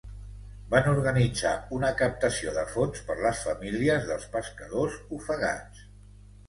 [0.69, 5.89] Van organitzar una captació de fons per les famílies dels pescadors ofegats.